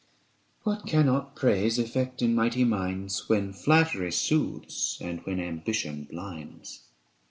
(What 0.63 0.87
cannot 0.87 1.35
praise 1.35 1.77
effect 1.77 2.23
in 2.23 2.33
mighty 2.33 2.63
minds, 2.63 3.29
When 3.29 3.53
flattery 3.53 4.11
soothes 4.11 4.97
and 4.99 5.19
when 5.27 5.39
ambition 5.39 6.07
blinds? 6.09 6.85